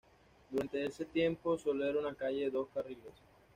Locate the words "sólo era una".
1.59-2.15